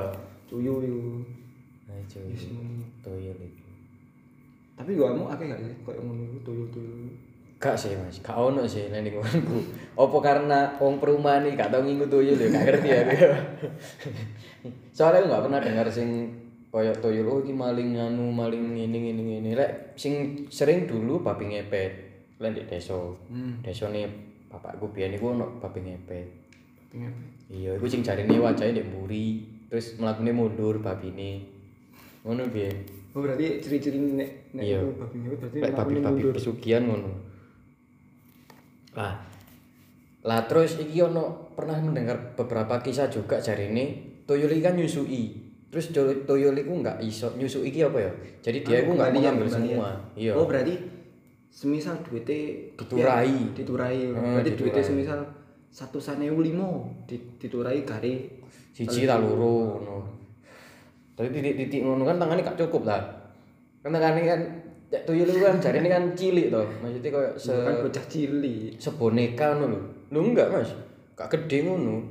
[0.45, 1.01] cuyu iku
[2.03, 2.27] Nah, cuyu.
[2.35, 2.83] Yes, ngono.
[2.99, 3.63] Tuyul iki.
[4.73, 7.13] tapi gua mau akeh gak sih koyo ngono iku tuyul-tuyul
[7.61, 9.63] Gak sih mas, gak ono sih nek ning nggonku.
[9.95, 13.01] Apa karena wong perumahan iki gak tau ngingu tuyul ya, gak ngerti ya.
[14.97, 16.27] Soalnya gak pernah dengar sing
[16.67, 19.49] koyo tuyul oh iki maling anu, maling ngene ngene ngene.
[19.55, 21.91] Lek sing sering dulu babi ngepet.
[22.43, 22.99] Lek di desa.
[23.31, 24.11] hmm Desane
[24.51, 26.27] bapakku biyen iku ono babi ngepet.
[26.91, 27.15] pengen
[27.47, 29.39] Iya, iku sing jarine wajahe ndek mburi,
[29.71, 31.62] terus mlakune mundur babine.
[32.23, 32.77] Ngono biyen.
[33.13, 34.79] Oh berarti ciri-ciri nek nek Iya.
[34.81, 36.33] babi ngepet berarti Lek babi-babi mundur.
[36.33, 37.11] pesugihan ngono.
[38.93, 39.13] Lah.
[40.23, 45.35] Lah terus iki ono pernah mendengar beberapa kisah juga jarine tuyul iki kan nyusui.
[45.67, 48.11] Terus tu- tuyul iku enggak iso nyusui iki apa ya?
[48.41, 49.89] Jadi dia iku enggak Kembalian, mengambil semua.
[50.15, 50.31] Iya.
[50.33, 50.73] Oh berarti
[51.49, 52.39] semisal duitnya
[52.73, 53.27] Diturai.
[53.27, 53.99] ya, diturai.
[54.07, 54.61] Hmm, berarti diturai.
[54.71, 55.19] duitnya semisal
[55.69, 56.69] satu sanewu limo
[57.03, 59.97] di, diturai gare Siji ta loro ngono.
[61.13, 63.01] Tapi titik-titik ngono kan tangannya gak cukup lah.
[63.85, 64.41] Kan tangannya kan
[64.89, 66.65] ya, tuyul itu kan jarine kan cilik toh.
[66.81, 68.77] Maksudnya koyo se kan bocah cilik.
[68.81, 69.79] seboneka ngono lho.
[70.09, 70.71] Lho enggak, Mas.
[71.13, 72.01] Gak gede ngono.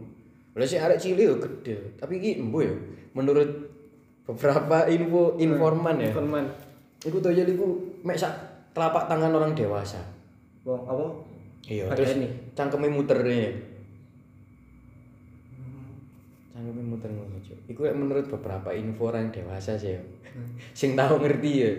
[0.55, 1.99] Lah sih arek cilik yo gede.
[1.99, 2.75] Tapi iki embo ya.
[3.15, 3.51] Menurut
[4.23, 6.11] beberapa info informan ya.
[6.15, 6.47] Informan.
[7.03, 7.67] Iku tuyul iku
[8.07, 8.35] mek sak
[8.71, 9.99] telapak tangan orang dewasa.
[10.63, 11.07] Wong apa?
[11.67, 12.19] Iya, terus
[12.55, 13.72] cangkeme muter nih.
[16.53, 17.57] Cangkeme muter ngono, Cuk.
[17.67, 20.01] Iku menurut beberapa info orang dewasa sih ya.
[20.79, 21.71] Sing tahu ngerti ya.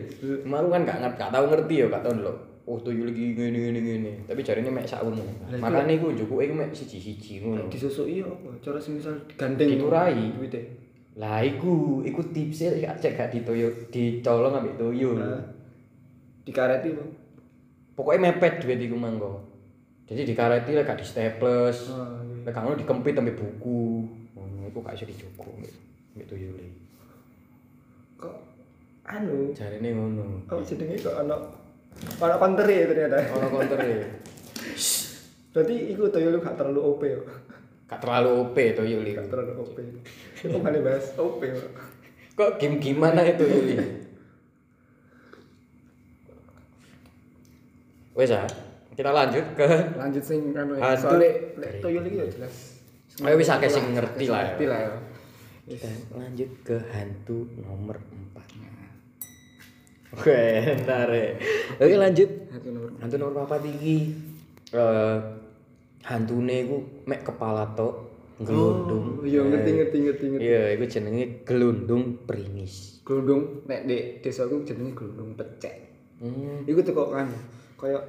[0.44, 2.34] Malu kan gak ngerti, gak tahu ngerti ya, gak tahu lho.
[2.64, 4.12] Oh, tuyul iki ngene ngene ngene.
[4.24, 5.20] Tapi jarine mek sak umum.
[5.20, 7.68] Lah, iku- Makane iku njukuke iku mek siji-siji ngono.
[7.68, 8.50] Disusui apa?
[8.58, 10.32] Cara semisal digandeng Diturai.
[10.32, 10.64] duitnya.
[11.14, 15.20] Lah iku, iku tipsnya gak cek gak ditoyo dicolong ambek tuyul.
[15.20, 15.44] Nah,
[16.42, 17.04] dikareti apa?
[17.94, 19.38] Pokoknya mepet duit iku mangko.
[20.08, 21.92] Jadi dikareti lek gak di staples.
[21.92, 22.48] Ah, iya.
[22.48, 24.08] Lek ngono dikempit sampai buku.
[24.74, 25.74] Iku gak iso dicukur mbek
[26.18, 26.66] mbek tuyule.
[28.18, 28.36] Kok
[29.06, 29.54] anu?
[29.54, 30.50] Jarine ngono.
[30.50, 31.38] Apa jenenge kok ana
[32.18, 33.22] ana kontere ternyata.
[33.38, 34.18] Ono kontere.
[35.54, 37.22] Berarti iku toyo lu gak terlalu OP yo.
[37.86, 39.78] Gak terlalu OP tuyul Gak terlalu OP.
[40.42, 41.62] Kok malah bahas OP yo.
[42.34, 43.78] Kok game gimana itu Yuli?
[48.18, 48.50] Wes ah,
[48.98, 51.14] kita lanjut ke Lanjut sing anu Hantu.
[51.14, 51.30] soalnya
[51.62, 52.73] lek toyo iki yo jelas.
[53.22, 54.48] Ayo wis akeh sing ngerti lah ya.
[54.58, 54.92] Ngerti lah ya.
[55.64, 58.34] kita lanjut ke hantu nomor 4
[60.14, 60.42] Oke,
[60.84, 61.38] ntar ya.
[61.78, 62.30] Oke lanjut.
[62.50, 64.14] Hantu nomor Hantu nomor papat iki
[64.74, 65.18] eh
[66.04, 69.22] hantune iku mek kepala tok gelundung.
[69.22, 70.44] Oh, iya ngerti ngerti ngerti ngerti.
[70.44, 73.06] Iya, iku jenenge gelundung pringis.
[73.06, 75.76] Gelundung nek di desa ku jenenge gelundung pecek.
[76.20, 76.66] Hmm.
[76.68, 77.28] Iku tuh kok kan
[77.78, 78.04] kayak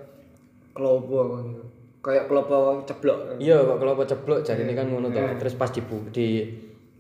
[0.75, 1.65] klopo ngono.
[2.05, 3.41] Kayak klopo ceblok.
[3.41, 5.25] Iya, kok kalau ceblok jarine kan ngono to.
[5.41, 6.45] Terus pas dibu di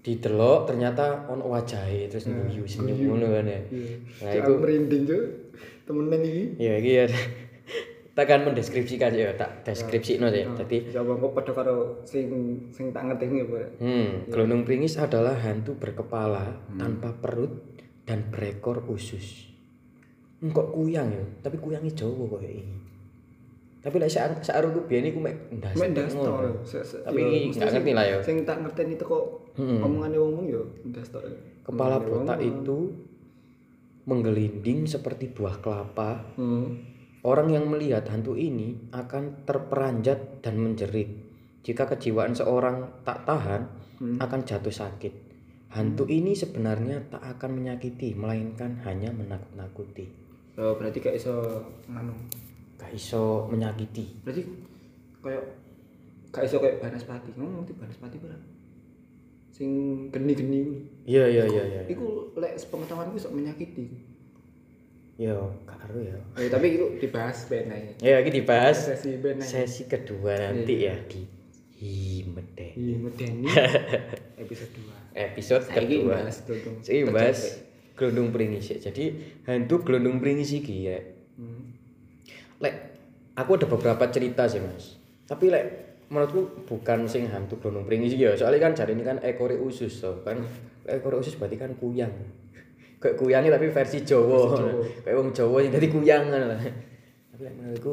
[0.04, 3.60] didelok ternyata ono wajahe terus nguyu senyum ngono kan ya.
[3.60, 5.22] Nah, Nah, iku merinding tuh
[5.84, 6.44] temenan iki.
[6.56, 7.04] ya iki ya.
[8.14, 10.46] Kita akan mendeskripsikan ya, tak deskripsikno ya.
[10.54, 12.30] Jadi Coba kok padha karo sing
[12.70, 13.82] sing tak ngerti Pak.
[13.82, 17.74] Hmm, gelundung pringis adalah hantu berkepala tanpa perut
[18.06, 19.50] dan berekor usus.
[20.38, 21.24] Hmm, kok kuyang ya?
[21.42, 22.93] Tapi kuyangnya Jawa kok ini.
[23.84, 25.76] Tapi lek sak sak aruku biyen iku mek ndas.
[26.64, 27.20] Se- Tapi
[27.52, 28.16] nggak ngerti lah ya.
[28.24, 31.12] Sing tak ngerteni itu kok omongane wong-wong yo ndas.
[31.60, 32.96] Kepala botak itu
[34.04, 36.24] menggelinding seperti buah kelapa.
[36.36, 36.80] Hmm.
[37.24, 41.08] Orang yang melihat hantu ini akan terperanjat dan menjerit.
[41.64, 43.64] Jika kejiwaan seorang tak tahan,
[44.20, 45.12] akan jatuh sakit.
[45.72, 50.04] Hantu ini sebenarnya tak akan menyakiti, melainkan hanya menakut-nakuti.
[50.54, 52.12] Oh, berarti gak iso nganu.
[52.76, 54.22] Gak iso menyakiti.
[54.22, 54.42] Berarti
[55.22, 55.44] kayak
[56.30, 57.30] gak iso kayak Banaspati.
[57.38, 58.38] Ngomong ngerti Banaspati ora?
[59.54, 59.70] Sing
[60.10, 60.82] geni-geni.
[61.06, 61.82] Iya iya iya iya.
[61.86, 63.86] Iku lek sepengetahuanku iso menyakiti.
[65.14, 66.18] Yo, gak karo ya.
[66.42, 67.94] Eh, tapi itu dibahas benai.
[68.02, 69.46] Ya, ini dibahas Sesi benai.
[69.46, 71.22] sesi kedua nanti ya di
[71.78, 72.74] Himede.
[72.74, 73.46] Iya, medeni
[74.42, 75.14] episode 2.
[75.14, 76.18] Episode kedua.
[76.82, 77.62] Saya bahas
[77.94, 78.74] gelundung pringis.
[78.74, 79.14] Jadi
[79.46, 80.98] hantu gelundung pringis iki ya.
[81.38, 81.73] Hmm.
[82.64, 82.74] Lek
[83.36, 84.96] aku ada beberapa cerita sih mas.
[85.28, 85.64] Tapi lek
[86.08, 88.32] menurutku bukan sing hantu gelundung pringis ya.
[88.32, 90.40] Soalnya kan jari ini kan ekore usus so kan.
[90.88, 92.12] Ekore usus berarti kan kuyang.
[93.04, 94.56] Kayak kuyangnya tapi versi Jawa.
[95.04, 96.58] Kayak wong Jawa yang dari kuyang kan lah.
[97.36, 97.92] Tapi lek menurutku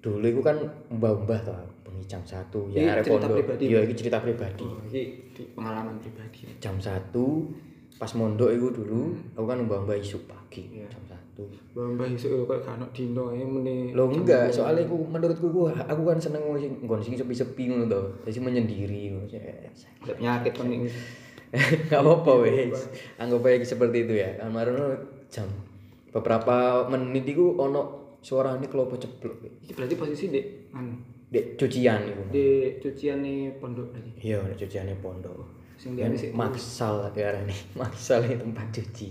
[0.00, 0.56] dulu itu kan
[0.88, 4.64] mbah-mbah tuh bengi jam satu Ini ya arek cerita pribadi, Iya, iki cerita pribadi.
[4.64, 6.48] Oh, ini di pengalaman pribadi.
[6.56, 7.52] Jam satu
[8.00, 10.88] pas mondok itu dulu aku kan mbah-mbah isu pagi Iya.
[10.88, 11.04] jam
[11.76, 13.94] Mbah iso yo kayak gak ono dino ya meni.
[13.94, 18.00] lo enggak soalnya aku menurutku aku, aku kan seneng sing nggon sing sepi-sepi ngono to
[18.26, 19.14] jadi menyendiri
[20.02, 20.90] penyakit kan ini.
[21.90, 22.86] nggak apa-apa wes.
[23.18, 24.38] Anggap aja seperti itu ya.
[24.38, 25.50] Kemarin jam
[26.14, 29.66] beberapa menit itu ono suara ini kelopo ceplok.
[29.66, 30.40] Iki berarti posisi di
[30.74, 30.94] anu?
[31.30, 32.46] Dek cucian itu di
[32.82, 34.10] cucian nih pondok berarti.
[34.18, 35.38] iya dek cuciannya pondok.
[35.78, 36.34] Sing di dan sih.
[36.34, 37.54] maksal ya ini.
[37.80, 39.08] Maksal tempat cuci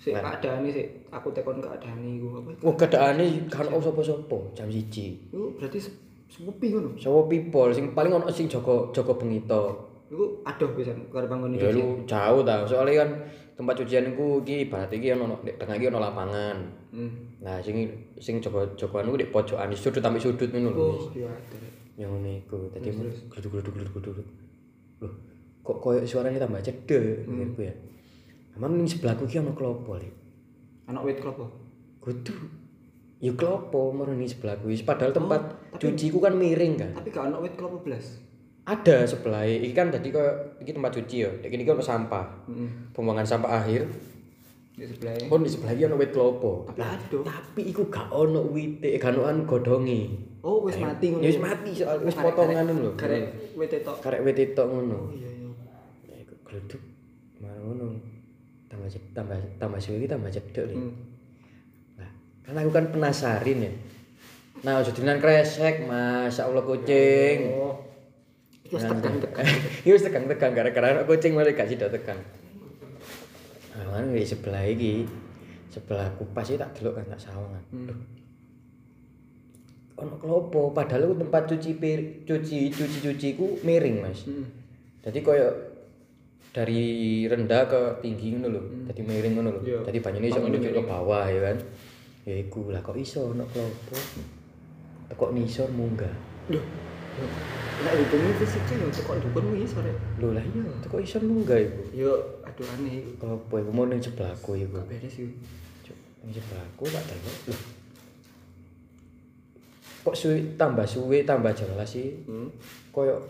[0.00, 2.50] Sik keadaan nih sik aku tekon keadaan nih gua apa?
[2.64, 5.92] wah keadaannya kan oh sopo-sopo jam siji Iku berarti se-
[6.26, 6.96] sepupi ngono.
[6.96, 9.62] Sopo people sing paling ono sing Joko Joko Bengito.
[10.08, 11.76] Iku adoh pisan karo bangun Ya iki.
[11.76, 12.64] lu jauh ta.
[12.64, 13.10] Soalnya kan
[13.54, 16.56] tempat cucian iku iki ibarat iki ono nek tengah iki ono lapangan.
[16.90, 17.12] Hmm.
[17.38, 17.84] Nah, sing
[18.16, 20.86] sing Joko Jokoan iku di pojokan sudut sampai sudut ngono lho.
[20.88, 21.56] Oh, iya ada.
[21.94, 22.56] Yang ngene iku.
[22.72, 22.88] Dadi
[23.28, 24.26] gluduk-gluduk gluduk-gluduk.
[24.98, 25.12] Loh,
[25.60, 27.74] kok koyo suaranya tambah cedek gitu ya.
[28.54, 30.10] Aman ning sebelahku iki ono klopo, Lek.
[30.86, 31.46] Anak wit klopo.
[31.98, 32.34] Kudu.
[33.18, 34.66] Ya klopo maro ning sebelahku.
[34.80, 35.40] Padahal tempat
[35.74, 36.90] cuciku kan miring kan.
[36.92, 38.28] Tapi gak anak wit klopo blas.
[38.60, 40.22] ada sebelah iki kan tadi kok
[40.62, 42.68] iki tempat cuci ya iki kan ono sampah Heeh.
[42.92, 43.82] pembuangan sampah akhir
[44.70, 45.26] Di sebelahnya.
[45.26, 47.24] pun di sebelah iki ono wit klopo Tapi adoh.
[47.24, 50.00] tapi iku gak ono wite gak ono anu godhonge
[50.40, 51.18] Oh, wis mati ngono.
[51.20, 53.96] ya wis mati soal wis potongan lho Karek wit tok.
[53.98, 55.48] karek wit tok ngono Oh iya iya.
[56.06, 56.82] ya iku gluduk
[57.40, 57.86] marang ngono
[58.80, 60.92] tambah tambah tambah suwe iki tambah cedek Hmm.
[62.00, 62.10] nah
[62.46, 63.72] kan aku kan penasarin ya
[64.64, 67.76] nah ojo dinan kresek mas ya Allah kucing Oh.
[68.70, 69.42] Wis tekan-tekan.
[69.86, 72.22] Iya wis tegang-tegang gara-gara kucing malah gak sida tegang.
[73.74, 75.10] Ah, kan di sebelah iki
[75.74, 77.62] sebelah kupas iki tak delok kan tak sawangan.
[77.74, 77.98] Hmm.
[79.98, 81.70] Ono klopo padahal aku tempat cuci
[82.22, 84.22] cuci cuci cuci ku miring, Mas.
[84.30, 84.46] Hmm.
[85.02, 85.69] Jadi koyo
[86.50, 86.82] dari
[87.30, 88.62] rendah ke tinggi ngono lho.
[88.90, 89.60] Jadi miring ngono lho.
[89.62, 89.78] Iya.
[89.86, 91.56] Jadi banyune iso menuju ke bawah ya kan.
[92.26, 93.96] Ya iku lah kok iso ono klopo.
[95.14, 96.10] Kok nisor munggah.
[96.50, 96.62] Duh.
[97.80, 99.94] Nek hubungi fisiknya yo kok dukun kuwi sore.
[100.18, 101.82] Lho lah iya, kok iso munggah iku.
[101.94, 103.10] Yo aduh aneh iku.
[103.22, 104.82] Klopo iku mau ning sebelahku iku.
[104.82, 105.30] Gak beres iku.
[105.86, 107.38] Cuk, Yang sebelahku tak delok.
[110.00, 112.48] Kok suwe tambah suwe tambah jelas sih Hmm.
[112.90, 113.20] koyo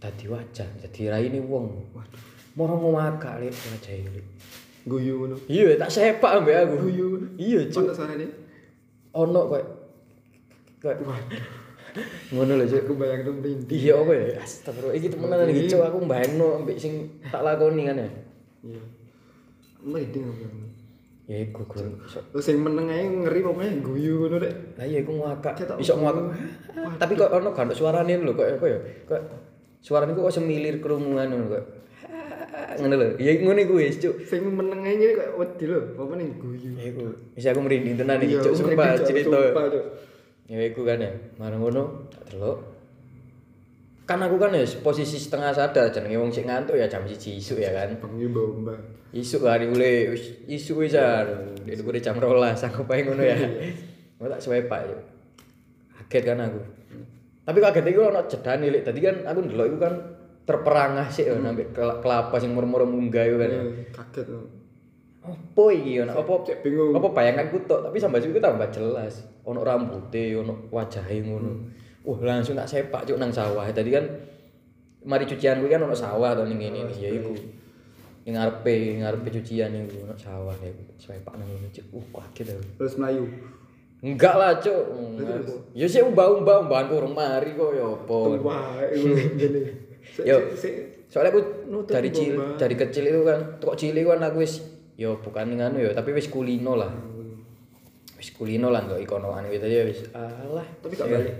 [0.00, 2.29] dadi wajah dadi raine wong Waduh.
[2.58, 4.22] Moro ngwakak lek wajah iki
[4.80, 5.36] Guyu ngono.
[5.44, 6.88] iya tak sepak ambek aku.
[6.88, 7.06] Guyu.
[7.36, 7.84] iya cuk.
[7.84, 8.26] Ono suarane.
[9.12, 9.66] ono koyo.
[10.80, 10.96] Koyo.
[12.32, 12.80] Ngono lho cuk.
[12.88, 13.76] Aku bayang dong merinding.
[13.76, 14.40] iya apa ya?
[14.40, 14.96] Astagfirullah.
[14.96, 15.84] Iki temenan iki cuk.
[15.84, 18.08] Aku mbayangno ambek sing tak lakoni kan ya?
[18.64, 18.82] Iya.
[19.84, 20.46] Merinding aku.
[21.30, 24.74] ya iku gur Terus sing meneng ae ngeri pokoknya guyu ngono rek.
[24.74, 26.26] lah iya iku ngwakak Ketok iso ngwakak
[26.74, 26.98] Waduh.
[26.98, 29.20] tapi kok ono ono suarane lho kok apa ya kok
[29.78, 31.64] suarane kok semilir kerungungan ngono kok
[32.50, 33.06] ngono lho.
[33.22, 34.26] Ya ngono iku wis cuk.
[34.26, 36.70] Sing meneng ae kayak wedi lho, apa ning guyu.
[36.74, 37.02] ya iku.
[37.38, 38.54] Wis aku merinding tenan iki Iya, cuk.
[38.58, 39.38] sumpah cerita.
[40.50, 42.58] ya iku kan ya marang ngono tak delok.
[44.02, 47.62] Kan aku kan ya posisi setengah sadar jenenge wong sik ngantuk ya jam 1 isuk
[47.62, 47.94] ya kan.
[47.98, 48.74] Bengi bomba.
[49.10, 51.26] isuk hari wis isuk wis jar
[51.66, 52.30] di dhuwur jam 12
[52.66, 53.38] aku pae ngono ya.
[54.18, 54.98] Mau tak sewepak yo
[56.10, 56.60] kaget kan aku.
[57.46, 58.82] Tapi kaget iku ono jedane lek.
[58.82, 59.94] Tadi kan aku ndelok iku kan
[60.48, 63.50] terperangah sih yo nambah kelapa sing murmur munggah iku kan.
[63.50, 63.60] Ya.
[63.62, 64.26] Eh, Kaget.
[65.20, 66.96] Apa iki ono apa Cek bingung.
[66.96, 67.84] apa bayanganku tok?
[67.84, 69.20] Tapi sampai siku tambah jelas.
[69.44, 71.52] Ono rambute ono wajahe ngono.
[72.08, 73.68] Wah langsung tak sepak cuk nang sawah.
[73.68, 74.04] Tadi kan
[75.04, 77.36] mari cucian kuwi kan ono sawah to ning ngene iki ya iku.
[78.24, 80.82] Ning ngarepe ngarepe cucian iku ono sawah ya iku.
[80.96, 81.84] Sepak nang ngono cuk.
[81.92, 82.64] Uh kaget aku.
[82.80, 83.24] Terus melayu.
[84.00, 84.84] enggak lah cuk.
[85.76, 88.18] Ya sih umbah-umbah umbahanku urung mari kok ya apa.
[88.96, 89.89] Iku ngene.
[90.20, 90.38] Yo.
[91.10, 91.40] soalnya aku
[91.90, 94.62] dari cil dari kecil itu kan kok cilik kan aku wis
[94.94, 96.92] yo bukan nganu yo tapi wis kulino lah.
[98.14, 100.66] Wis kulino lah enggak ikonoan gitu ya wis alah.
[100.84, 101.34] Tapi gak balik?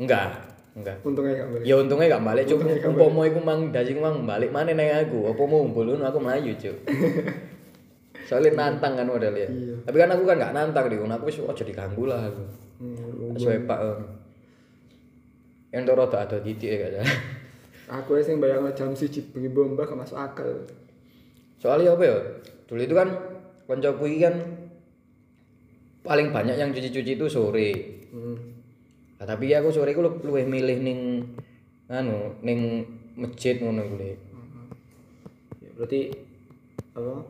[0.00, 0.28] enggak
[0.72, 0.96] enggak.
[1.04, 1.64] Untungnya gak balik.
[1.66, 5.28] ya untungnya gak balik gak umpama iku mang dasi mang balik mana neng aku.
[5.28, 6.76] Apa mau umpul ngono, aku melayu cuk.
[8.28, 9.44] Soalnya nantang kan modal ya.
[9.50, 9.76] Iya.
[9.84, 12.44] tapi kan aku kan gak nantang di aku wis aja diganggu lah aku.
[12.82, 13.78] Hmm, sesuai pak
[15.72, 17.00] yang toro ada titik ya
[17.92, 20.64] Aku sing bayang jam siji bengi bomba gak masuk akal.
[21.60, 22.16] soalnya apa ya
[22.66, 23.06] dulu itu kan
[23.70, 24.34] koncoku iki kan
[26.02, 27.70] paling banyak yang cuci-cuci itu sore
[28.10, 28.36] Hmm.
[29.16, 31.00] nah, tapi aku sore aku lu- luwih milih ning
[31.86, 34.12] anu ning masjid ngono Le.
[35.62, 36.12] Ya, berarti
[36.92, 37.24] apa?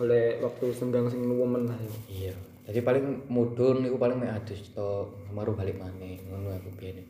[0.00, 1.92] Oleh waktu senggang sing nuwemen lah ya.
[2.08, 2.34] iya
[2.66, 7.04] jadi paling mudun iku paling mek adus to maru balik maneh ngono aku biyen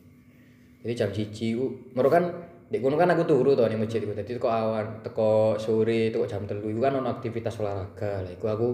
[0.87, 1.67] jadi jam siji iku
[1.99, 2.31] mero kan
[2.71, 6.23] di kono kan aku turu to ning masjid iku dadi teko awan teko sore teko
[6.23, 8.23] jam 3 iku kan ono aktivitas olahraga.
[8.23, 8.67] Lah iku aku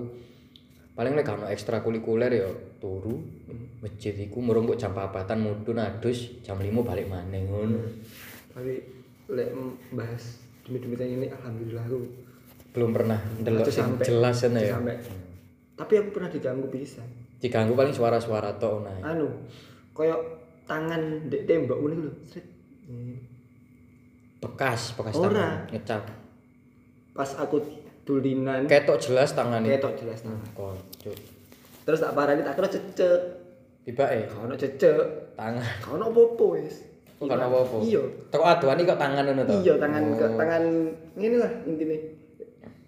[0.94, 2.46] paling lek ono ekstrakurikuler ya
[2.78, 3.18] turu
[3.82, 7.82] masjid iku murung kok jam 4-an mudun adus jam 5 balik maneh ngono.
[8.54, 8.78] Tapi
[9.34, 9.50] lek
[9.98, 10.38] bahas
[10.70, 11.98] demi-demi ini alhamdulillah aku
[12.78, 14.78] belum pernah ndelok sing jelas ya.
[14.78, 15.02] sampai.
[15.74, 17.02] Tapi aku pernah diganggu bisa.
[17.42, 19.12] diganggu paling suara-suara tok nah.
[19.12, 19.28] Anu,
[19.92, 22.12] koyok tangan dek tembok ngono lho.
[22.26, 22.46] Sret.
[22.84, 23.16] Hmm.
[24.38, 25.30] bekas bekas Ora.
[25.30, 26.04] tangan ngecap
[27.12, 27.58] Pas aku
[28.04, 30.44] dulinan ketok jelas tangan ketok jelas tangan.
[30.54, 31.16] koncut
[31.84, 33.20] Terus tak parani tak kira cecek.
[33.84, 35.32] tiba eh Kau ono cecek.
[35.34, 36.76] tangan Kau ono apa-apa wis.
[37.14, 38.04] kok gak apa-apa Iya.
[38.28, 40.32] teko aduan kok tangan ngono to Iya, tangan Oh.
[40.34, 40.64] tangan
[41.14, 41.98] ngene lah intine.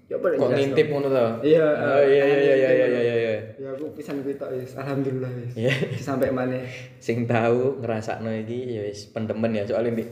[0.06, 3.68] Apa kok ngintip ngono to Iya, oh iya iya iya iya iya iya iya Ya
[3.74, 4.78] aku pisan kuwi tok wis.
[4.78, 5.54] Alhamdulillah wis.
[5.58, 5.74] Iya.
[5.98, 6.62] Sampai mana?
[7.02, 10.06] sing tahu ngerasakno iki ya wis pendemen ya soalnya di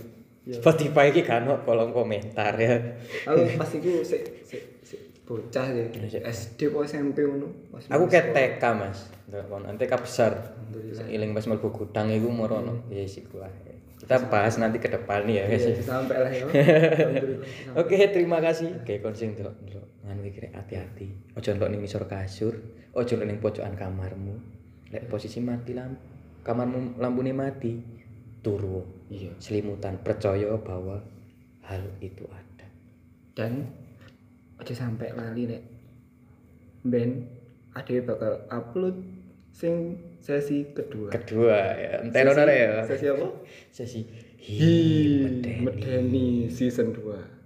[0.43, 0.59] Iya.
[0.59, 2.75] Spotify iki kan kolom komentar ya
[3.23, 5.87] Aku pas iku sik sik sik bocah ya.
[6.03, 6.19] Sik.
[6.19, 7.47] SD apa SMP ngono.
[7.87, 8.33] Aku sekolah.
[8.35, 8.99] TK mas
[9.79, 10.31] TK besar
[11.07, 13.49] iling pas mlebu gudang iku morono ya iku lah
[14.03, 16.43] kita bahas nanti ke depan nih ya guys Iya, sampai lah ya.
[17.79, 18.83] Oke, terima kasih.
[18.83, 21.07] Oke, kon sing delok delok nganu iki rek hati-hati.
[21.39, 22.53] Ojo ndelok ning ngisor kasur,
[22.91, 24.35] ojo ndelok ning pojokan kamarmu.
[24.91, 26.03] Lek posisi mati lampu,
[26.43, 27.79] kamarmu lampune mati,
[28.43, 28.83] turu.
[29.07, 29.39] Iya.
[29.39, 30.99] Selimutan percaya bahwa
[31.63, 32.67] hal itu ada.
[33.39, 33.71] Dan
[34.59, 35.63] aja sampai lali nek.
[36.83, 37.23] Ben
[37.71, 38.99] ade bakal upload
[39.55, 41.11] sing sesi kedua.
[41.11, 42.71] Kedua ya, enterono rek ya.
[42.87, 43.27] Sesi apa?
[43.67, 44.01] Sesi
[44.43, 45.63] Hi, medeni.
[45.63, 47.42] Medeni season 2.